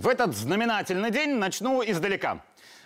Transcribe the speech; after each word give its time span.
В 0.00 0.08
этот 0.08 0.34
знаменательный 0.34 1.10
день 1.10 1.34
начну 1.34 1.82
издалека. 1.82 2.40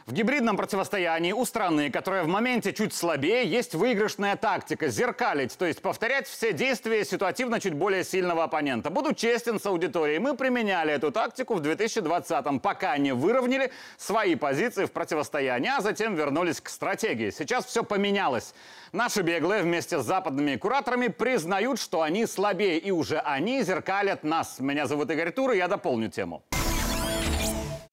В 0.05 0.13
гибридном 0.13 0.57
противостоянии 0.57 1.31
у 1.31 1.45
страны, 1.45 1.89
которая 1.89 2.25
в 2.25 2.27
моменте 2.27 2.73
чуть 2.73 2.93
слабее, 2.93 3.47
есть 3.47 3.77
выигрышная 3.77 4.35
тактика– 4.35 4.89
зеркалить, 4.89 5.57
то 5.57 5.65
есть 5.65 5.81
повторять 5.81 6.27
все 6.27 6.53
действия 6.53 7.05
ситуативно 7.05 7.61
чуть 7.61 7.75
более 7.75 8.03
сильного 8.03 8.43
оппонента. 8.43 8.91
Буду 8.91 9.15
честен 9.15 9.61
с 9.61 9.67
аудиторией, 9.67 10.19
мы 10.19 10.37
применяли 10.37 10.93
эту 10.93 11.13
тактику 11.13 11.55
в 11.55 11.61
2020-м, 11.61 12.59
пока 12.59 12.99
не 12.99 13.13
выровняли 13.13 13.71
свои 13.97 14.35
позиции 14.35 14.85
в 14.85 14.91
противостоянии, 14.91 15.71
а 15.71 15.81
затем 15.83 16.17
вернулись 16.17 16.61
к 16.61 16.69
стратегии. 16.69 17.31
Сейчас 17.31 17.65
все 17.65 17.85
поменялось. 17.85 18.55
Наши 18.91 19.23
беглые 19.23 19.63
вместе 19.63 20.01
с 20.01 20.05
западными 20.05 20.57
кураторами 20.57 21.07
признают, 21.07 21.79
что 21.79 22.03
они 22.03 22.27
слабее, 22.27 22.81
и 22.81 22.91
уже 22.91 23.21
они 23.21 23.63
зеркалят 23.63 24.25
нас. 24.25 24.59
Меня 24.59 24.89
зовут 24.89 25.13
Игорь 25.13 25.31
Тур, 25.31 25.53
и 25.53 25.59
я 25.59 25.69
дополню 25.69 26.11
тему. 26.11 26.43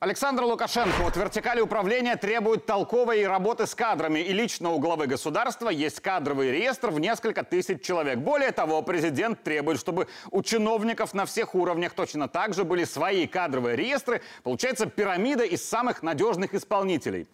Александр 0.03 0.41
Лукашенко 0.45 1.05
от 1.05 1.15
вертикали 1.15 1.61
управления 1.61 2.15
требует 2.15 2.65
толковой 2.65 3.27
работы 3.27 3.67
с 3.67 3.75
кадрами. 3.75 4.17
И 4.17 4.33
лично 4.33 4.71
у 4.71 4.79
главы 4.79 5.05
государства 5.05 5.69
есть 5.69 5.99
кадровый 5.99 6.49
реестр 6.49 6.89
в 6.89 6.99
несколько 6.99 7.43
тысяч 7.43 7.83
человек. 7.83 8.17
Более 8.17 8.51
того, 8.51 8.81
президент 8.81 9.43
требует, 9.43 9.79
чтобы 9.79 10.07
у 10.31 10.41
чиновников 10.41 11.13
на 11.13 11.27
всех 11.27 11.53
уровнях 11.53 11.93
точно 11.93 12.27
так 12.27 12.55
же 12.55 12.63
были 12.63 12.83
свои 12.83 13.27
кадровые 13.27 13.75
реестры. 13.75 14.23
Получается 14.41 14.87
пирамида 14.87 15.43
из 15.43 15.63
самых 15.63 16.01
надежных 16.01 16.55
исполнителей. 16.55 17.27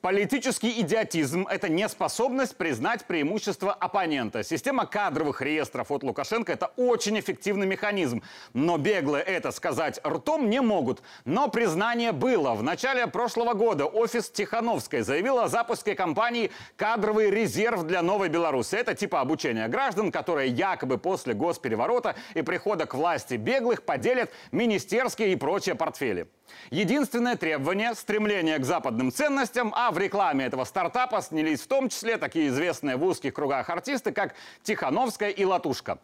Политический 0.00 0.80
идиотизм– 0.80 1.46
это 1.50 1.68
неспособность 1.68 2.56
признать 2.56 3.04
преимущество 3.04 3.74
оппонента. 3.74 4.42
Система 4.42 4.86
кадровых 4.86 5.42
реестров 5.42 5.90
от 5.90 6.02
Лукашенко– 6.02 6.52
это 6.54 6.72
очень 6.78 7.20
эффективный 7.20 7.66
механизм. 7.66 8.22
Но 8.54 8.78
беглые 8.78 9.22
это 9.22 9.50
сказать 9.50 10.00
ртом 10.06 10.48
не 10.48 10.62
могут. 10.62 11.02
Но 11.26 11.48
признание 11.48 12.13
было. 12.14 12.54
В 12.54 12.62
начале 12.62 13.06
прошлого 13.06 13.52
года 13.52 13.84
офис 13.84 14.30
Тихановской 14.30 15.02
заявил 15.02 15.38
о 15.38 15.48
запуске 15.48 15.94
кампании 15.94 16.50
«Кадровый 16.76 17.30
резерв 17.30 17.82
для 17.82 18.00
Новой 18.00 18.28
Беларуси». 18.28 18.76
Это 18.76 18.94
типа 18.94 19.20
обучения 19.20 19.68
граждан, 19.68 20.10
которые 20.10 20.50
якобы 20.50 20.96
после 20.96 21.34
госпереворота 21.34 22.16
и 22.34 22.42
прихода 22.42 22.86
к 22.86 22.94
власти 22.94 23.34
беглых 23.34 23.82
поделят 23.82 24.30
министерские 24.52 25.32
и 25.32 25.36
прочие 25.36 25.74
портфели. 25.74 26.28
Единственное 26.70 27.36
требование– 27.36 27.94
стремление 27.94 28.58
к 28.58 28.64
западным 28.64 29.12
ценностям, 29.12 29.72
а 29.76 29.90
в 29.90 29.98
рекламе 29.98 30.46
этого 30.46 30.64
стартапа 30.64 31.20
снялись 31.20 31.60
в 31.60 31.66
том 31.66 31.88
числе 31.88 32.16
такие 32.16 32.48
известные 32.48 32.96
в 32.96 33.04
узких 33.04 33.34
кругах 33.34 33.68
артисты, 33.68 34.12
как 34.12 34.34
Тихановская 34.62 35.30
и 35.30 35.44
Латушка. 35.44 35.98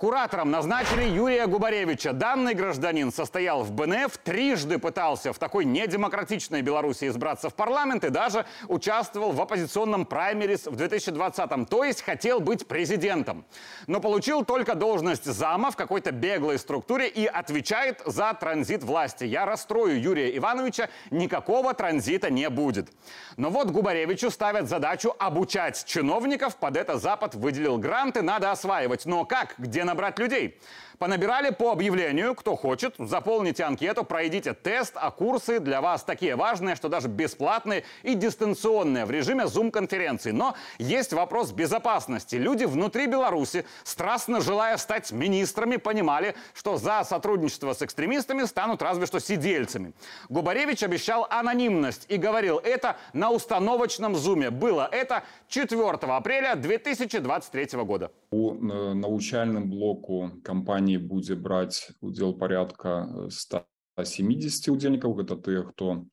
Куратором 0.00 0.50
назначили 0.50 1.02
Юрия 1.02 1.46
Губаревича. 1.46 2.14
Данный 2.14 2.54
гражданин 2.54 3.12
состоял 3.12 3.62
в 3.62 3.70
БНФ, 3.72 4.16
трижды 4.16 4.78
пытался 4.78 5.34
в 5.34 5.38
такой 5.38 5.66
недемократичной 5.66 6.62
Беларуси 6.62 7.06
избраться 7.08 7.50
в 7.50 7.54
парламент 7.54 8.02
и 8.04 8.08
даже 8.08 8.46
участвовал 8.68 9.32
в 9.32 9.42
оппозиционном 9.42 10.06
праймерис 10.06 10.64
в 10.64 10.72
2020-м, 10.74 11.66
то 11.66 11.84
есть 11.84 12.00
хотел 12.00 12.40
быть 12.40 12.66
президентом. 12.66 13.44
Но 13.88 14.00
получил 14.00 14.42
только 14.42 14.74
должность 14.74 15.26
зама 15.26 15.70
в 15.70 15.76
какой-то 15.76 16.12
беглой 16.12 16.58
структуре 16.58 17.06
и 17.06 17.26
отвечает 17.26 18.00
за 18.06 18.32
транзит 18.32 18.82
власти. 18.82 19.24
Я 19.24 19.44
расстрою 19.44 20.00
Юрия 20.00 20.34
Ивановича, 20.34 20.88
никакого 21.10 21.74
транзита 21.74 22.30
не 22.30 22.48
будет. 22.48 22.88
Но 23.36 23.50
вот 23.50 23.70
Губаревичу 23.70 24.30
ставят 24.30 24.66
задачу 24.66 25.14
обучать 25.18 25.84
чиновников, 25.84 26.56
под 26.56 26.78
это 26.78 26.96
Запад 26.96 27.34
выделил 27.34 27.76
гранты, 27.76 28.22
надо 28.22 28.50
осваивать. 28.50 29.04
Но 29.04 29.26
как, 29.26 29.56
где 29.58 29.84
набрать 29.90 30.18
людей. 30.18 30.56
Понабирали 31.00 31.48
по 31.48 31.72
объявлению, 31.72 32.34
кто 32.34 32.56
хочет, 32.56 32.94
заполните 32.98 33.64
анкету, 33.64 34.04
пройдите 34.04 34.52
тест, 34.52 34.92
а 34.96 35.10
курсы 35.10 35.58
для 35.58 35.80
вас 35.80 36.04
такие 36.04 36.36
важные, 36.36 36.76
что 36.76 36.90
даже 36.90 37.08
бесплатные 37.08 37.84
и 38.02 38.14
дистанционные 38.14 39.06
в 39.06 39.10
режиме 39.10 39.44
Zoom-конференции. 39.44 40.30
Но 40.30 40.54
есть 40.78 41.14
вопрос 41.14 41.52
безопасности. 41.52 42.36
Люди 42.36 42.66
внутри 42.66 43.06
Беларуси, 43.06 43.64
страстно 43.82 44.42
желая 44.42 44.76
стать 44.76 45.10
министрами, 45.10 45.76
понимали, 45.76 46.34
что 46.52 46.76
за 46.76 47.02
сотрудничество 47.02 47.72
с 47.72 47.80
экстремистами 47.80 48.44
станут 48.44 48.82
разве 48.82 49.06
что 49.06 49.20
сидельцами. 49.20 49.94
Губаревич 50.28 50.82
обещал 50.82 51.26
анонимность 51.30 52.04
и 52.08 52.18
говорил 52.18 52.58
это 52.58 52.98
на 53.14 53.30
установочном 53.30 54.16
зуме. 54.16 54.50
Было 54.50 54.86
это 54.92 55.24
4 55.48 55.80
апреля 55.80 56.56
2023 56.56 57.78
года. 57.84 58.12
У 58.32 58.54
э, 58.54 58.94
научальным 58.94 59.70
блоку 59.70 60.30
кампаніі 60.44 60.98
будзе 60.98 61.34
браць 61.34 61.90
удзел 62.00 62.34
порядка 62.38 63.28
170 63.28 64.70
удзельнікаў 64.70 65.16
гэта 65.20 65.36
тыя 65.36 65.64
хто 65.66 66.06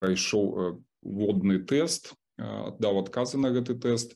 прайшоў 0.00 0.44
водны 1.02 1.58
тест 1.68 2.14
даў 2.38 3.02
адказы 3.02 3.38
на 3.38 3.50
гэты 3.54 3.74
тест. 3.76 4.14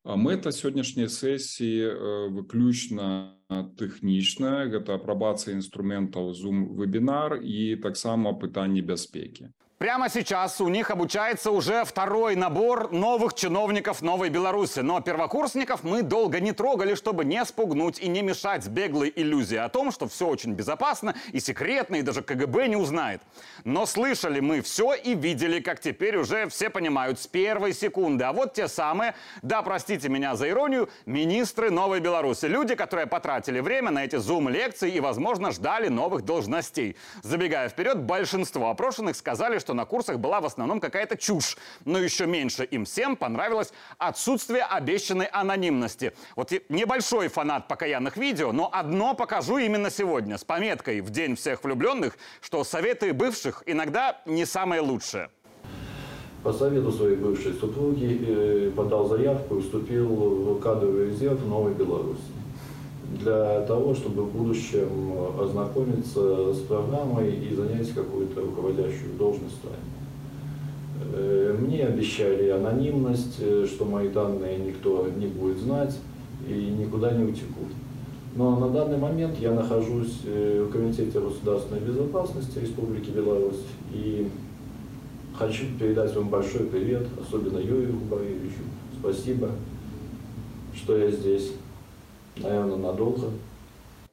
Мэта 0.00 0.48
сённяшняй 0.48 1.10
сесіі 1.12 2.30
выключна 2.32 3.36
тэхнічная 3.76 4.70
гэта 4.72 4.96
апрабацыя 4.96 5.52
інструментаў 5.58 6.32
зум 6.32 6.62
вебінар 6.78 7.36
і 7.42 7.76
таксама 7.84 8.32
пытанні 8.32 8.80
бяспекі 8.80 9.50
Прямо 9.80 10.10
сейчас 10.10 10.60
у 10.60 10.68
них 10.68 10.90
обучается 10.90 11.50
уже 11.50 11.86
второй 11.86 12.36
набор 12.36 12.92
новых 12.92 13.32
чиновников 13.32 14.02
Новой 14.02 14.28
Беларуси. 14.28 14.80
Но 14.80 15.00
первокурсников 15.00 15.84
мы 15.84 16.02
долго 16.02 16.38
не 16.38 16.52
трогали, 16.52 16.94
чтобы 16.94 17.24
не 17.24 17.42
спугнуть 17.46 17.98
и 17.98 18.06
не 18.06 18.20
мешать 18.20 18.68
беглой 18.68 19.10
иллюзии 19.16 19.56
о 19.56 19.70
том, 19.70 19.90
что 19.90 20.06
все 20.06 20.26
очень 20.26 20.52
безопасно 20.52 21.14
и 21.32 21.40
секретно, 21.40 21.96
и 21.96 22.02
даже 22.02 22.20
КГБ 22.20 22.68
не 22.68 22.76
узнает. 22.76 23.22
Но 23.64 23.86
слышали 23.86 24.40
мы 24.40 24.60
все 24.60 24.92
и 24.92 25.14
видели, 25.14 25.60
как 25.60 25.80
теперь 25.80 26.18
уже 26.18 26.46
все 26.50 26.68
понимают 26.68 27.18
с 27.18 27.26
первой 27.26 27.72
секунды. 27.72 28.24
А 28.24 28.34
вот 28.34 28.52
те 28.52 28.68
самые, 28.68 29.14
да, 29.40 29.62
простите 29.62 30.10
меня 30.10 30.36
за 30.36 30.50
иронию, 30.50 30.90
министры 31.06 31.70
Новой 31.70 32.00
Беларуси. 32.00 32.44
Люди, 32.44 32.74
которые 32.74 33.06
потратили 33.06 33.60
время 33.60 33.90
на 33.90 34.04
эти 34.04 34.16
зум-лекции 34.16 34.90
и, 34.90 35.00
возможно, 35.00 35.52
ждали 35.52 35.88
новых 35.88 36.26
должностей. 36.26 36.98
Забегая 37.22 37.70
вперед, 37.70 38.02
большинство 38.02 38.68
опрошенных 38.68 39.16
сказали, 39.16 39.58
что 39.58 39.69
что 39.70 39.74
на 39.76 39.84
курсах 39.84 40.18
была 40.18 40.40
в 40.40 40.46
основном 40.46 40.80
какая-то 40.80 41.16
чушь. 41.16 41.56
Но 41.84 42.00
еще 42.00 42.26
меньше 42.26 42.64
им 42.64 42.84
всем 42.84 43.14
понравилось 43.14 43.72
отсутствие 43.98 44.64
обещанной 44.64 45.26
анонимности. 45.26 46.12
Вот 46.34 46.50
небольшой 46.68 47.28
фанат 47.28 47.68
покаянных 47.68 48.16
видео, 48.16 48.50
но 48.50 48.68
одно 48.72 49.14
покажу 49.14 49.58
именно 49.58 49.88
сегодня 49.88 50.38
с 50.38 50.44
пометкой 50.44 51.02
в 51.02 51.10
День 51.10 51.36
всех 51.36 51.62
влюбленных, 51.62 52.18
что 52.40 52.64
советы 52.64 53.12
бывших 53.12 53.62
иногда 53.64 54.20
не 54.26 54.44
самые 54.44 54.80
лучшие. 54.80 55.30
По 56.42 56.52
совету 56.52 56.90
своей 56.90 57.14
бывшей 57.14 57.52
супруги 57.52 58.24
э, 58.26 58.70
подал 58.74 59.06
заявку 59.06 59.58
и 59.58 59.60
вступил 59.60 60.08
в 60.08 60.60
кадровый 60.60 61.10
резерв 61.10 61.46
Новой 61.46 61.74
Беларуси 61.74 62.39
для 63.10 63.62
того, 63.62 63.94
чтобы 63.94 64.22
в 64.22 64.32
будущем 64.32 64.88
ознакомиться 65.38 66.54
с 66.54 66.58
программой 66.60 67.34
и 67.34 67.54
занять 67.54 67.90
какую-то 67.92 68.40
руководящую 68.40 69.14
должность. 69.18 69.56
Э, 71.12 71.56
мне 71.58 71.84
обещали 71.84 72.48
анонимность, 72.50 73.36
э, 73.40 73.66
что 73.68 73.84
мои 73.84 74.08
данные 74.08 74.58
никто 74.58 75.08
не 75.16 75.26
будет 75.26 75.58
знать 75.58 75.96
и 76.48 76.52
никуда 76.52 77.12
не 77.12 77.24
утекут. 77.24 77.68
Но 78.36 78.58
на 78.58 78.68
данный 78.68 78.98
момент 78.98 79.36
я 79.40 79.52
нахожусь 79.52 80.20
э, 80.24 80.64
в 80.68 80.72
Комитете 80.72 81.18
государственной 81.18 81.80
безопасности 81.80 82.58
Республики 82.58 83.10
Беларусь 83.10 83.64
и 83.92 84.28
хочу 85.34 85.64
передать 85.78 86.14
вам 86.14 86.28
большой 86.28 86.66
привет, 86.66 87.06
особенно 87.20 87.58
Юрию 87.58 87.94
Губаревичу. 87.94 88.62
Спасибо, 89.00 89.50
что 90.74 90.96
я 90.96 91.10
здесь 91.10 91.52
наверное, 92.42 92.76
надолго. 92.76 93.30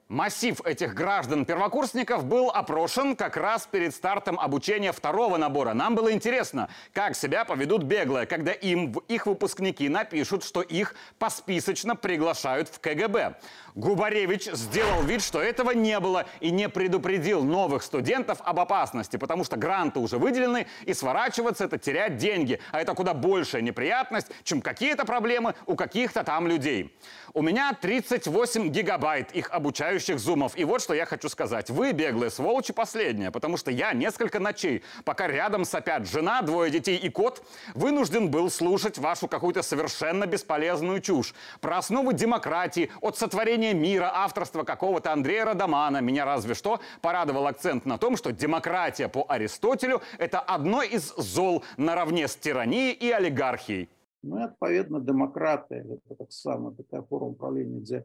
Массив 0.08 0.58
этих 0.64 0.94
граждан-первокурсников 0.94 2.24
был 2.24 2.48
опрошен 2.48 3.14
как 3.14 3.36
раз 3.36 3.68
перед 3.70 3.94
стартом 3.94 4.40
обучения 4.40 4.90
второго 4.90 5.36
набора. 5.36 5.74
Нам 5.74 5.94
было 5.94 6.10
интересно, 6.10 6.70
как 6.94 7.14
себя 7.14 7.44
поведут 7.44 7.82
беглые, 7.82 8.24
когда 8.24 8.52
им 8.52 8.92
их 9.08 9.26
выпускники 9.26 9.86
напишут, 9.90 10.44
что 10.44 10.62
их 10.62 10.94
посписочно 11.18 11.94
приглашают 11.94 12.70
в 12.70 12.80
КГБ. 12.80 13.34
Губаревич 13.74 14.46
сделал 14.46 15.02
вид, 15.02 15.22
что 15.22 15.42
этого 15.42 15.72
не 15.72 16.00
было 16.00 16.24
и 16.40 16.50
не 16.50 16.70
предупредил 16.70 17.44
новых 17.44 17.82
студентов 17.82 18.38
об 18.42 18.60
опасности, 18.60 19.18
потому 19.18 19.44
что 19.44 19.58
гранты 19.58 20.00
уже 20.00 20.16
выделены, 20.16 20.66
и 20.86 20.94
сворачиваться 20.94 21.66
это 21.66 21.76
терять 21.76 22.16
деньги. 22.16 22.60
А 22.72 22.80
это 22.80 22.94
куда 22.94 23.12
большая 23.12 23.60
неприятность, 23.60 24.28
чем 24.42 24.62
какие-то 24.62 25.04
проблемы 25.04 25.54
у 25.66 25.76
каких-то 25.76 26.24
там 26.24 26.46
людей. 26.46 26.96
У 27.34 27.42
меня 27.42 27.74
38 27.78 28.68
гигабайт 28.70 29.32
их 29.32 29.50
обучающих 29.50 29.97
потрясающих 29.98 30.18
зумов. 30.18 30.56
И 30.56 30.64
вот 30.64 30.80
что 30.80 30.94
я 30.94 31.04
хочу 31.06 31.28
сказать. 31.28 31.70
Вы, 31.70 31.92
беглые 31.92 32.30
сволочи, 32.30 32.72
последние, 32.72 33.30
потому 33.30 33.56
что 33.56 33.70
я 33.70 33.92
несколько 33.92 34.40
ночей, 34.40 34.82
пока 35.04 35.26
рядом 35.26 35.64
сопят 35.64 36.06
жена, 36.06 36.42
двое 36.42 36.70
детей 36.70 36.96
и 36.96 37.10
кот, 37.10 37.42
вынужден 37.74 38.30
был 38.30 38.50
слушать 38.50 38.98
вашу 38.98 39.28
какую-то 39.28 39.62
совершенно 39.62 40.26
бесполезную 40.26 41.00
чушь. 41.00 41.34
Про 41.60 41.78
основы 41.78 42.14
демократии, 42.14 42.90
от 43.00 43.16
сотворения 43.16 43.74
мира, 43.74 44.10
авторства 44.14 44.64
какого-то 44.64 45.12
Андрея 45.12 45.44
Радамана. 45.44 46.00
Меня 46.00 46.24
разве 46.24 46.54
что 46.54 46.80
порадовал 47.00 47.46
акцент 47.46 47.86
на 47.86 47.98
том, 47.98 48.16
что 48.16 48.32
демократия 48.32 49.08
по 49.08 49.24
Аристотелю– 49.28 50.00
это 50.18 50.40
одно 50.40 50.82
из 50.82 51.14
зол 51.16 51.64
наравне 51.76 52.28
с 52.28 52.36
тиранией 52.36 52.92
и 52.92 53.10
олигархией. 53.10 53.88
Ну, 54.22 54.42
адпаведна 54.42 54.98
дэмакратыя 55.00 55.84
гэта 55.84 56.14
таксама 56.18 56.74
такая 56.74 57.02
форма 57.02 57.28
управлення 57.28 57.80
дзе 57.80 58.04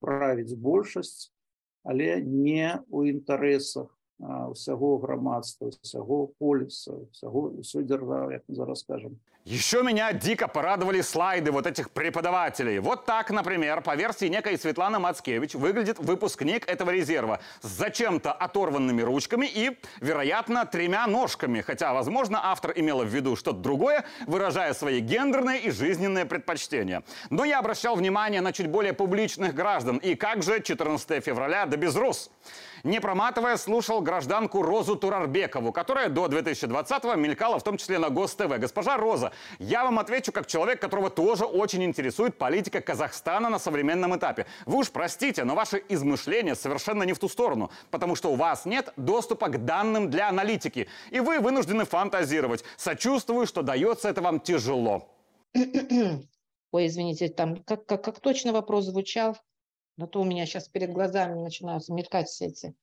правіць 0.00 0.58
большасць 0.58 1.32
але 1.86 2.20
не 2.22 2.80
ў 2.90 3.14
інтарэсах 3.14 3.92
ўсяго 4.52 4.96
грамадства 4.98 5.70
усяго 5.70 6.18
поліса 6.40 6.96
усяго 6.96 7.52
ўсё 7.60 7.84
дзяржавы 7.84 8.38
як 8.38 8.44
мы 8.48 8.56
зараз 8.56 8.84
скажем 8.86 9.18
еще 9.43 9.81
меня 9.81 10.13
дико 10.13 10.47
порадовали 10.47 11.01
слайды 11.01 11.51
вот 11.51 11.65
этих 11.65 11.89
преподавателей. 11.89 12.77
Вот 12.77 13.05
так, 13.05 13.31
например, 13.31 13.81
по 13.81 13.95
версии 13.95 14.27
некой 14.27 14.55
Светланы 14.55 14.99
Мацкевич 14.99 15.55
выглядит 15.55 15.97
выпускник 15.97 16.69
этого 16.69 16.91
резерва 16.91 17.39
с 17.61 17.67
зачем-то 17.67 18.31
оторванными 18.33 19.01
ручками 19.01 19.47
и, 19.47 19.79
вероятно, 19.99 20.67
тремя 20.67 21.07
ножками. 21.07 21.61
Хотя, 21.61 21.91
возможно, 21.91 22.39
автор 22.43 22.73
имела 22.75 23.03
в 23.03 23.07
виду 23.07 23.35
что-то 23.35 23.57
другое, 23.57 24.05
выражая 24.27 24.75
свои 24.75 24.99
гендерные 24.99 25.59
и 25.61 25.71
жизненные 25.71 26.25
предпочтения. 26.25 27.01
Но 27.31 27.43
я 27.43 27.57
обращал 27.57 27.95
внимание 27.95 28.41
на 28.41 28.53
чуть 28.53 28.67
более 28.67 28.93
публичных 28.93 29.55
граждан. 29.55 29.97
И 29.97 30.13
как 30.13 30.43
же 30.43 30.61
14 30.61 31.25
февраля 31.25 31.65
да 31.65 31.77
без 31.77 31.95
рус? 31.95 32.29
Не 32.83 32.99
проматывая, 32.99 33.57
слушал 33.57 34.01
гражданку 34.01 34.61
Розу 34.61 34.95
Турарбекову, 34.95 35.71
которая 35.71 36.09
до 36.09 36.25
2020-го 36.25 37.15
мелькала 37.15 37.59
в 37.59 37.63
том 37.63 37.77
числе 37.77 37.99
на 37.99 38.09
ГосТВ. 38.09 38.57
Госпожа 38.57 38.97
Роза, 38.97 39.31
я 39.59 39.83
вам 39.83 39.99
отвечу 39.99 40.31
как 40.31 40.47
человек, 40.47 40.79
которого 40.79 41.09
тоже 41.09 41.45
очень 41.45 41.83
интересует 41.83 42.37
политика 42.37 42.81
Казахстана 42.81 43.49
на 43.49 43.59
современном 43.59 44.15
этапе. 44.15 44.45
Вы 44.65 44.79
уж 44.79 44.91
простите, 44.91 45.43
но 45.43 45.55
ваши 45.55 45.83
измышления 45.89 46.55
совершенно 46.55 47.03
не 47.03 47.13
в 47.13 47.19
ту 47.19 47.29
сторону, 47.29 47.71
потому 47.89 48.15
что 48.15 48.31
у 48.31 48.35
вас 48.35 48.65
нет 48.65 48.93
доступа 48.97 49.49
к 49.49 49.65
данным 49.65 50.09
для 50.09 50.29
аналитики, 50.29 50.87
и 51.09 51.19
вы 51.19 51.39
вынуждены 51.39 51.85
фантазировать. 51.85 52.63
Сочувствую, 52.77 53.45
что 53.45 53.61
дается 53.61 54.09
это 54.09 54.21
вам 54.21 54.39
тяжело. 54.39 55.09
Ой, 56.71 56.87
извините, 56.87 57.27
там 57.29 57.57
как, 57.63 57.85
как, 57.85 58.03
как 58.03 58.19
точно 58.19 58.53
вопрос 58.53 58.85
звучал? 58.85 59.37
Но 59.97 60.07
то 60.07 60.21
у 60.21 60.25
меня 60.25 60.45
сейчас 60.45 60.67
перед 60.67 60.91
глазами 60.91 61.39
начинают 61.39 61.87
мелькать 61.89 62.27
все 62.29 62.45
эти 62.47 62.75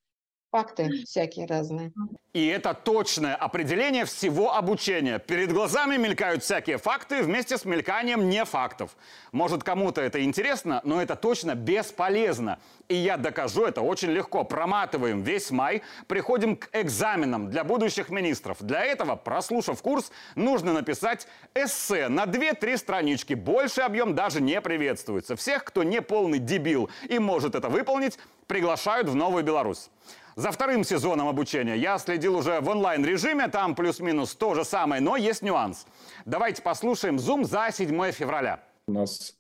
факты 0.51 1.05
всякие 1.05 1.47
разные. 1.47 1.93
И 2.33 2.47
это 2.47 2.75
точное 2.75 3.35
определение 3.35 4.05
всего 4.05 4.55
обучения. 4.55 5.19
Перед 5.19 5.53
глазами 5.53 5.97
мелькают 5.97 6.45
всякие 6.45 6.79
факты 6.79 7.23
вместе 7.23 7.59
с 7.59 7.65
мельканием 7.65 8.29
не 8.29 8.45
фактов. 8.45 8.97
Может, 9.33 9.65
кому-то 9.65 10.01
это 10.01 10.23
интересно, 10.23 10.81
но 10.85 11.03
это 11.03 11.17
точно 11.17 11.55
бесполезно. 11.55 12.59
И 12.89 12.95
я 12.95 13.17
докажу 13.17 13.65
это 13.65 13.81
очень 13.81 14.11
легко. 14.11 14.45
Проматываем 14.45 15.23
весь 15.23 15.51
май, 15.51 15.83
приходим 16.07 16.57
к 16.57 16.69
экзаменам 16.73 17.51
для 17.51 17.65
будущих 17.65 18.11
министров. 18.11 18.59
Для 18.61 18.85
этого, 18.85 19.17
прослушав 19.17 19.83
курс, 19.83 20.13
нужно 20.35 20.73
написать 20.73 21.27
эссе 21.55 22.09
на 22.09 22.25
2-3 22.25 22.77
странички. 22.77 23.35
Больше 23.35 23.81
объем 23.81 24.15
даже 24.15 24.41
не 24.41 24.61
приветствуется. 24.61 25.35
Всех, 25.35 25.65
кто 25.65 25.83
не 25.83 26.01
полный 26.01 26.39
дебил 26.39 26.89
и 27.09 27.19
может 27.19 27.55
это 27.55 27.69
выполнить, 27.69 28.19
приглашают 28.47 29.09
в 29.09 29.15
Новую 29.15 29.45
Беларусь. 29.45 29.91
За 30.39 30.53
вторым 30.53 30.85
сезоном 30.85 31.27
обучения 31.27 31.75
я 31.77 31.99
следил 31.99 32.37
уже 32.37 32.61
в 32.61 32.69
онлайн-режиме, 32.69 33.49
там 33.49 33.75
плюс-минус 33.75 34.37
то 34.37 34.55
же 34.55 34.65
самое, 34.65 35.03
но 35.03 35.17
есть 35.17 35.43
нюанс. 35.43 35.85
Давайте 36.27 36.63
послушаем 36.63 37.17
Zoom 37.17 37.43
за 37.43 37.71
7 37.73 38.13
февраля. 38.13 38.63
У 38.87 38.93
нас 38.93 39.37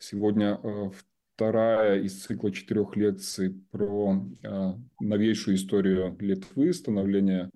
сегодня 0.00 0.58
э, 0.60 0.90
вторая 1.36 2.00
из 2.00 2.20
цикла 2.20 2.50
четырех 2.50 2.96
лекций 2.96 3.64
про 3.70 4.26
э, 4.42 4.72
новейшую 4.98 5.54
историю 5.54 6.16
Литвы, 6.18 6.72
становление 6.72 7.48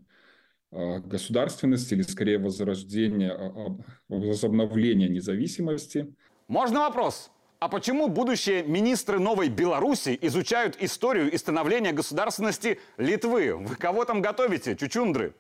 э, 0.70 1.00
государственности 1.00 1.94
или 1.94 2.02
скорее 2.02 2.38
возрождение, 2.38 3.82
возобновление 4.08 5.08
независимости. 5.08 6.14
Можно 6.46 6.82
вопрос? 6.82 7.32
А 7.60 7.68
почему 7.68 8.06
будущие 8.06 8.62
министры 8.62 9.18
Новой 9.18 9.48
Беларуси 9.48 10.16
изучают 10.22 10.76
историю 10.80 11.28
и 11.28 11.36
становление 11.36 11.92
государственности 11.92 12.78
Литвы? 12.98 13.52
Вы 13.56 13.74
кого 13.74 14.04
там 14.04 14.22
готовите, 14.22 14.76
чучундры? 14.76 15.34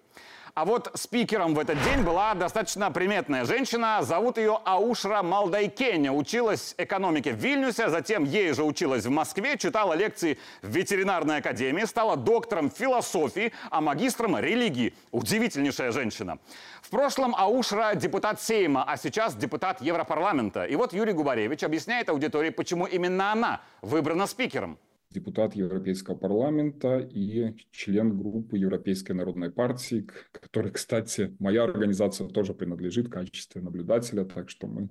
А 0.54 0.64
вот 0.64 0.90
спикером 0.94 1.54
в 1.54 1.58
этот 1.58 1.82
день 1.84 2.02
была 2.02 2.34
достаточно 2.34 2.90
приметная 2.90 3.44
женщина. 3.44 3.98
Зовут 4.02 4.38
ее 4.38 4.58
Аушра 4.64 5.22
Малдайкеня. 5.22 6.12
Училась 6.12 6.74
экономике 6.78 7.32
в 7.32 7.36
Вильнюсе, 7.36 7.88
затем 7.88 8.24
ей 8.24 8.52
же 8.52 8.64
училась 8.64 9.04
в 9.04 9.10
Москве, 9.10 9.56
читала 9.56 9.94
лекции 9.94 10.38
в 10.62 10.68
ветеринарной 10.68 11.38
академии, 11.38 11.84
стала 11.84 12.16
доктором 12.16 12.70
философии, 12.70 13.52
а 13.70 13.80
магистром 13.80 14.38
религии. 14.38 14.94
Удивительнейшая 15.10 15.92
женщина. 15.92 16.38
В 16.82 16.90
прошлом 16.90 17.34
Аушра 17.36 17.94
депутат 17.94 18.40
Сейма, 18.40 18.84
а 18.84 18.96
сейчас 18.96 19.34
депутат 19.34 19.80
Европарламента. 19.80 20.64
И 20.64 20.76
вот 20.76 20.92
Юрий 20.92 21.12
Губаревич 21.12 21.62
объясняет 21.62 22.08
аудитории, 22.08 22.50
почему 22.50 22.86
именно 22.86 23.32
она 23.32 23.60
выбрана 23.82 24.26
спикером 24.26 24.78
депутат 25.10 25.54
Европейского 25.54 26.14
парламента 26.14 26.98
и 26.98 27.54
член 27.70 28.18
группы 28.18 28.58
Европейской 28.58 29.12
народной 29.12 29.50
партии, 29.50 30.06
которой, 30.32 30.72
кстати, 30.72 31.34
моя 31.38 31.64
организация 31.64 32.28
тоже 32.28 32.54
принадлежит 32.54 33.06
в 33.06 33.10
качестве 33.10 33.62
наблюдателя, 33.62 34.24
так 34.24 34.50
что 34.50 34.66
мы 34.66 34.88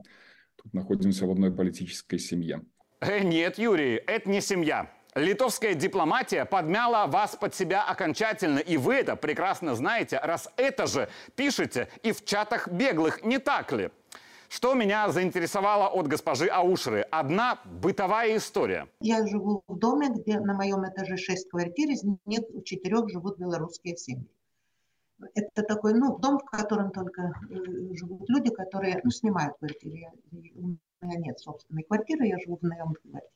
тут 0.56 0.74
находимся 0.74 1.26
в 1.26 1.32
одной 1.32 1.54
политической 1.54 2.18
семье. 2.18 2.64
Э, 3.00 3.20
нет, 3.20 3.60
Юрий, 3.60 3.96
это 3.96 4.30
не 4.30 4.42
семья. 4.42 4.92
Литовская 5.16 5.74
дипломатия 5.74 6.46
подмяла 6.46 7.08
вас 7.08 7.36
под 7.36 7.56
себя 7.56 7.84
окончательно, 7.84 8.60
и 8.60 8.78
вы 8.78 8.96
это 8.96 9.16
прекрасно 9.16 9.76
знаете, 9.76 10.20
раз 10.22 10.52
это 10.58 10.86
же 10.86 11.10
пишете 11.36 11.90
и 12.04 12.12
в 12.12 12.24
чатах 12.24 12.68
беглых, 12.68 13.24
не 13.24 13.40
так 13.40 13.72
ли? 13.72 13.90
Что 14.50 14.74
меня 14.74 15.10
заинтересовало 15.10 15.88
от 15.88 16.08
госпожи 16.08 16.48
Аушры? 16.48 17.02
Одна 17.12 17.60
бытовая 17.66 18.38
история. 18.38 18.88
Я 19.02 19.28
живу 19.28 19.64
в 19.68 19.78
доме, 19.78 20.10
где 20.10 20.40
на 20.40 20.54
моем 20.54 20.88
этаже 20.88 21.18
шесть 21.18 21.50
квартир, 21.50 21.90
из 21.90 22.04
них 22.04 22.42
в 22.50 22.64
четырех 22.64 23.10
живут 23.10 23.38
белорусские 23.38 23.98
семьи. 23.98 24.30
Это 25.34 25.64
такой, 25.64 25.94
ну, 25.94 26.18
дом, 26.20 26.40
в 26.40 26.46
котором 26.46 26.92
только 26.92 27.34
э, 27.50 27.96
живут 27.96 28.30
люди, 28.30 28.52
которые, 28.52 29.02
ну, 29.04 29.10
снимают 29.10 29.58
квартиры. 29.58 29.98
Я, 29.98 30.12
у 30.56 30.78
меня 31.06 31.18
нет 31.18 31.40
собственной 31.40 31.84
квартиры, 31.84 32.28
я 32.28 32.38
живу 32.38 32.58
в 32.58 32.64
наемных 32.64 33.02
квартирах. 33.02 33.32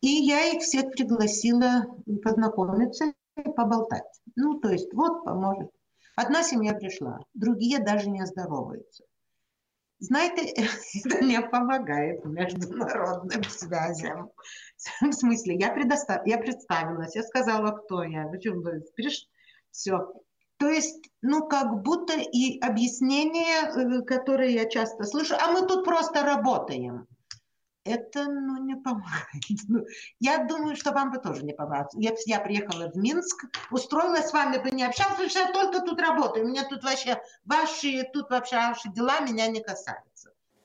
И 0.00 0.08
я 0.08 0.52
их 0.52 0.62
всех 0.62 0.90
пригласила 0.90 1.86
познакомиться 2.24 3.14
поболтать. 3.34 4.20
Ну, 4.34 4.58
то 4.58 4.68
есть, 4.68 4.92
вот, 4.92 5.24
поможет. 5.24 5.70
Одна 6.16 6.42
семья 6.42 6.74
пришла, 6.74 7.20
другие 7.34 7.78
даже 7.78 8.10
не 8.10 8.26
здороваются. 8.26 9.04
Знаете, 10.02 10.52
это 11.04 11.24
не 11.24 11.40
помогает 11.40 12.24
международным 12.24 13.44
связям. 13.44 14.30
В 15.00 15.12
смысле, 15.12 15.54
я, 15.54 15.72
предостав... 15.72 16.26
я 16.26 16.38
представилась, 16.38 17.14
я 17.14 17.22
сказала, 17.22 17.70
кто 17.70 18.02
я. 18.02 18.26
Почему? 18.26 18.64
Все. 19.70 20.12
То 20.56 20.68
есть, 20.68 21.08
ну, 21.22 21.46
как 21.46 21.82
будто 21.82 22.14
и 22.18 22.58
объяснение, 22.60 23.62
э, 23.62 24.02
которое 24.02 24.50
я 24.50 24.68
часто 24.68 25.04
слышу, 25.04 25.36
а 25.40 25.52
мы 25.52 25.66
тут 25.66 25.84
просто 25.84 26.24
работаем 26.24 27.06
это 27.84 28.24
ну, 28.24 28.62
не 28.64 28.76
помогает. 28.76 29.12
Ну, 29.68 29.84
я 30.20 30.44
думаю, 30.44 30.76
что 30.76 30.92
вам 30.92 31.10
бы 31.10 31.18
тоже 31.18 31.44
не 31.44 31.52
помогло. 31.52 31.88
Я, 31.94 32.12
я 32.26 32.40
приехала 32.40 32.90
в 32.90 32.96
Минск, 32.96 33.44
устроилась 33.70 34.28
с 34.28 34.32
вами 34.32 34.58
бы 34.58 34.70
не 34.70 34.84
общалась, 34.84 35.12
потому 35.12 35.30
что 35.30 35.38
я 35.40 35.52
только 35.52 35.80
тут 35.80 36.00
работаю. 36.00 36.44
У 36.44 36.48
меня 36.48 36.64
тут 36.68 36.82
вообще 36.84 37.20
ваши, 37.44 38.04
тут 38.12 38.30
вообще 38.30 38.56
ваши 38.56 38.88
дела 38.90 39.20
меня 39.20 39.46
не 39.48 39.62
касаются. 39.62 40.11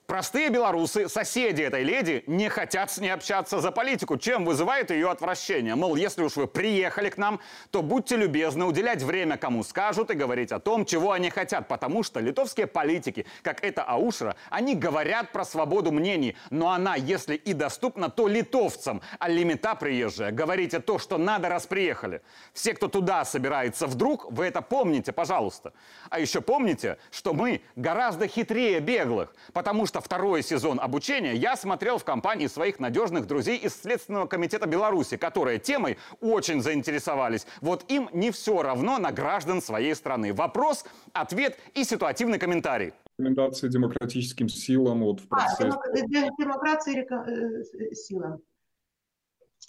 Простые 0.08 0.48
белорусы, 0.48 1.06
соседи 1.06 1.60
этой 1.60 1.82
леди, 1.82 2.24
не 2.26 2.48
хотят 2.48 2.90
с 2.90 2.96
ней 2.96 3.10
общаться 3.10 3.60
за 3.60 3.70
политику, 3.70 4.16
чем 4.16 4.46
вызывает 4.46 4.90
ее 4.90 5.10
отвращение. 5.10 5.74
Мол, 5.74 5.96
если 5.96 6.22
уж 6.22 6.36
вы 6.36 6.46
приехали 6.46 7.10
к 7.10 7.18
нам, 7.18 7.40
то 7.70 7.82
будьте 7.82 8.16
любезны 8.16 8.64
уделять 8.64 9.02
время 9.02 9.36
кому 9.36 9.62
скажут 9.62 10.10
и 10.10 10.14
говорить 10.14 10.50
о 10.50 10.60
том, 10.60 10.86
чего 10.86 11.12
они 11.12 11.28
хотят, 11.28 11.68
потому 11.68 12.02
что 12.02 12.20
литовские 12.20 12.66
политики, 12.66 13.26
как 13.42 13.62
это 13.62 13.82
Аушра, 13.82 14.34
они 14.48 14.74
говорят 14.74 15.30
про 15.30 15.44
свободу 15.44 15.92
мнений, 15.92 16.38
но 16.48 16.70
она, 16.70 16.94
если 16.96 17.34
и 17.34 17.52
доступна, 17.52 18.08
то 18.08 18.28
литовцам, 18.28 19.02
а 19.18 19.28
лимита 19.28 19.74
приезжая, 19.74 20.32
говорите 20.32 20.80
то, 20.80 20.98
что 20.98 21.18
надо, 21.18 21.50
раз 21.50 21.66
приехали. 21.66 22.22
Все, 22.54 22.72
кто 22.72 22.88
туда 22.88 23.26
собирается 23.26 23.86
вдруг, 23.86 24.32
вы 24.32 24.46
это 24.46 24.62
помните, 24.62 25.12
пожалуйста. 25.12 25.74
А 26.08 26.18
еще 26.18 26.40
помните, 26.40 26.96
что 27.10 27.34
мы 27.34 27.60
гораздо 27.76 28.26
хитрее 28.26 28.80
беглых, 28.80 29.34
потому 29.52 29.84
что 29.84 29.97
просто 29.98 30.00
второй 30.00 30.42
сезон 30.42 30.78
обучения 30.80 31.34
я 31.34 31.56
смотрел 31.56 31.98
в 31.98 32.04
компании 32.04 32.46
своих 32.48 32.78
надежных 32.80 33.26
друзей 33.26 33.56
из 33.58 33.74
Следственного 33.74 34.26
комитета 34.26 34.66
Беларуси, 34.66 35.16
которые 35.16 35.58
темой 35.58 35.96
очень 36.20 36.62
заинтересовались. 36.62 37.46
Вот 37.60 37.84
им 37.90 38.08
не 38.12 38.30
все 38.30 38.62
равно 38.62 38.98
на 38.98 39.10
граждан 39.12 39.60
своей 39.60 39.94
страны. 39.94 40.32
Вопрос, 40.32 40.84
ответ 41.12 41.58
и 41.74 41.84
ситуативный 41.84 42.38
комментарий. 42.38 42.92
Рекомендации 43.18 43.68
демократическим 43.68 44.48
силам 44.48 45.00
вот 45.02 45.20
в 45.20 45.26
А, 45.30 45.36
процессе. 45.36 45.70
демок- 46.06 46.32
демократии 46.38 46.90
река- 46.90 47.26
э, 47.28 47.94
силам. 47.94 48.38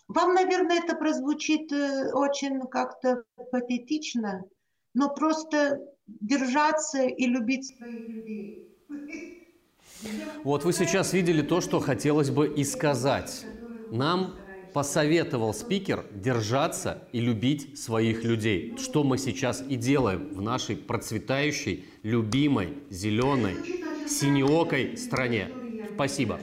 Вам, 0.08 0.34
наверное, 0.34 0.78
это 0.84 0.96
прозвучит 0.96 1.72
э, 1.72 2.12
очень 2.14 2.60
как-то 2.68 3.24
патетично, 3.52 4.44
но 4.94 5.10
просто 5.14 5.80
держаться 6.08 7.04
и 7.04 7.26
любить 7.26 7.76
своих 7.78 8.08
людей. 8.90 9.39
Вот 10.44 10.64
вы 10.64 10.74
сейчас 10.74 11.14
видели 11.14 11.42
то, 11.42 11.62
что 11.62 11.80
хотелось 11.80 12.30
бы 12.30 12.48
и 12.48 12.64
сказать. 12.64 13.46
Нам 13.92 14.36
посоветовал 14.74 15.54
спикер 15.54 16.06
держаться 16.12 17.08
и 17.12 17.20
любить 17.20 17.80
своих 17.80 18.24
людей, 18.24 18.78
что 18.78 19.04
мы 19.04 19.18
сейчас 19.18 19.64
и 19.68 19.76
делаем 19.76 20.34
в 20.34 20.42
нашей 20.42 20.76
процветающей, 20.78 21.86
любимой, 22.04 22.78
зеленой, 22.90 23.58
синеокой 24.08 24.96
стране. 24.96 25.50
Спасибо. 25.96 26.40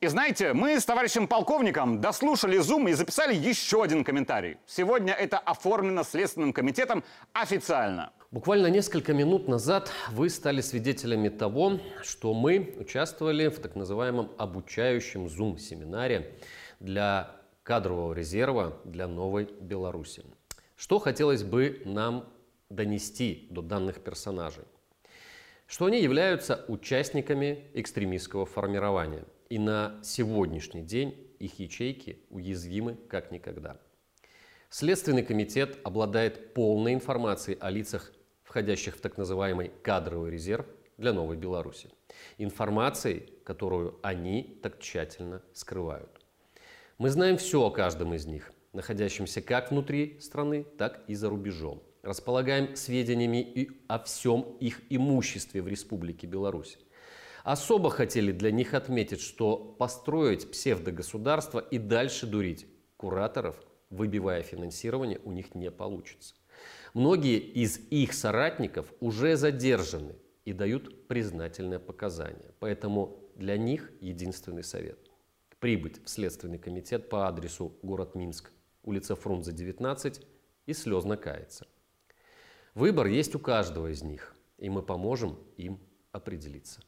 И 0.00 0.06
знаете, 0.06 0.52
мы 0.52 0.78
с 0.78 0.84
товарищем 0.84 1.26
полковником 1.26 2.00
дослушали 2.00 2.60
Zoom 2.60 2.88
и 2.88 2.92
записали 2.92 3.34
еще 3.34 3.82
один 3.82 4.04
комментарий. 4.04 4.56
Сегодня 4.64 5.12
это 5.12 5.38
оформлено 5.38 6.04
Следственным 6.04 6.52
комитетом 6.52 7.02
официально. 7.32 8.12
Буквально 8.30 8.66
несколько 8.66 9.14
минут 9.14 9.48
назад 9.48 9.90
вы 10.12 10.28
стали 10.28 10.60
свидетелями 10.60 11.30
того, 11.30 11.80
что 12.02 12.34
мы 12.34 12.74
участвовали 12.78 13.48
в 13.48 13.58
так 13.58 13.74
называемом 13.74 14.30
обучающем 14.36 15.28
Zoom-семинаре 15.28 16.38
для 16.78 17.34
кадрового 17.62 18.12
резерва 18.12 18.82
для 18.84 19.08
Новой 19.08 19.48
Беларуси. 19.62 20.24
Что 20.76 20.98
хотелось 20.98 21.42
бы 21.42 21.80
нам 21.86 22.28
донести 22.68 23.48
до 23.50 23.62
данных 23.62 24.00
персонажей? 24.04 24.64
Что 25.66 25.86
они 25.86 26.02
являются 26.02 26.66
участниками 26.68 27.64
экстремистского 27.72 28.44
формирования. 28.44 29.24
И 29.48 29.58
на 29.58 29.98
сегодняшний 30.02 30.82
день 30.82 31.16
их 31.38 31.58
ячейки 31.58 32.18
уязвимы 32.28 32.98
как 33.08 33.32
никогда. 33.32 33.78
Следственный 34.68 35.22
комитет 35.22 35.78
обладает 35.82 36.52
полной 36.52 36.92
информацией 36.92 37.56
о 37.58 37.70
лицах, 37.70 38.12
входящих 38.58 38.96
в 38.96 39.00
так 39.00 39.16
называемый 39.16 39.70
кадровый 39.84 40.32
резерв 40.32 40.66
для 40.96 41.12
Новой 41.12 41.36
Беларуси. 41.36 41.90
Информацией, 42.38 43.32
которую 43.44 44.00
они 44.02 44.58
так 44.64 44.80
тщательно 44.80 45.42
скрывают. 45.52 46.10
Мы 46.98 47.10
знаем 47.10 47.36
все 47.36 47.62
о 47.62 47.70
каждом 47.70 48.14
из 48.14 48.26
них, 48.26 48.50
находящемся 48.72 49.42
как 49.42 49.70
внутри 49.70 50.18
страны, 50.18 50.66
так 50.76 51.04
и 51.06 51.14
за 51.14 51.30
рубежом. 51.30 51.84
Располагаем 52.02 52.74
сведениями 52.74 53.42
и 53.42 53.70
о 53.86 54.00
всем 54.00 54.56
их 54.58 54.82
имуществе 54.90 55.62
в 55.62 55.68
Республике 55.68 56.26
Беларусь. 56.26 56.78
Особо 57.44 57.90
хотели 57.90 58.32
для 58.32 58.50
них 58.50 58.74
отметить, 58.74 59.20
что 59.20 59.56
построить 59.56 60.50
псевдогосударство 60.50 61.60
и 61.60 61.78
дальше 61.78 62.26
дурить 62.26 62.66
кураторов, 62.96 63.54
выбивая 63.88 64.42
финансирование, 64.42 65.20
у 65.22 65.30
них 65.30 65.54
не 65.54 65.70
получится. 65.70 66.34
Многие 66.94 67.38
из 67.38 67.78
их 67.90 68.12
соратников 68.12 68.92
уже 69.00 69.36
задержаны 69.36 70.16
и 70.44 70.52
дают 70.52 71.08
признательные 71.08 71.78
показания. 71.78 72.52
Поэтому 72.58 73.20
для 73.34 73.56
них 73.56 73.92
единственный 74.00 74.64
совет– 74.64 74.98
прибыть 75.60 76.04
в 76.04 76.08
Следственный 76.08 76.58
комитет 76.58 77.08
по 77.08 77.28
адресу 77.28 77.76
город 77.82 78.14
Минск, 78.14 78.50
улица 78.82 79.16
Фрунзе, 79.16 79.52
19 79.52 80.20
и 80.66 80.72
слезно 80.72 81.16
каяться. 81.16 81.66
Выбор 82.74 83.06
есть 83.06 83.34
у 83.34 83.38
каждого 83.38 83.88
из 83.92 84.02
них, 84.02 84.34
и 84.56 84.70
мы 84.70 84.82
поможем 84.82 85.38
им 85.56 85.80
определиться. 86.12 86.80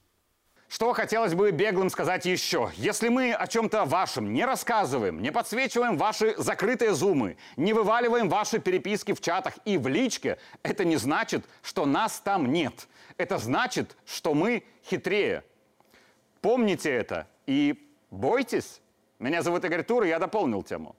Что 0.71 0.93
хотелось 0.93 1.35
бы 1.35 1.51
беглым 1.51 1.91
сказать 1.91 2.27
еще? 2.27 2.71
Если 2.77 3.09
мы 3.09 3.33
о 3.33 3.49
чем-то 3.49 3.87
вашем 3.87 4.33
не 4.33 4.45
рассказываем, 4.45 5.21
не 5.21 5.33
подсвечиваем 5.33 5.99
ваши 5.99 6.33
закрытые 6.39 6.95
зумы, 6.95 7.37
не 7.57 7.73
вываливаем 7.73 8.29
ваши 8.29 8.61
переписки 8.61 9.13
в 9.13 9.21
чатах 9.21 9.55
и 9.65 9.77
в 9.77 9.89
личке, 9.89 10.39
это 10.63 10.85
не 10.85 10.97
значит, 10.97 11.45
что 11.63 11.87
нас 11.87 12.21
там 12.21 12.53
нет. 12.53 12.87
Это 13.17 13.39
значит, 13.39 13.97
что 14.07 14.33
мы 14.33 14.63
хитрее. 14.89 15.43
Помните 16.41 16.89
это 16.89 17.27
и 17.49 17.93
бойтесь. 18.13 18.81
Меня 19.19 19.43
зовут 19.43 19.65
Игорь 19.65 19.83
Тур, 19.83 20.05
и 20.05 20.09
я 20.09 20.21
дополнил 20.21 20.63
тему. 20.63 20.95